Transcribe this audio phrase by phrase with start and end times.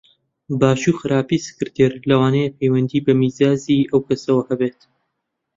[0.59, 4.79] باشی و خراپی سکرتێر لەوانەیە پەیوەندی بە میزاجی ئەو کەسەوە هەبێت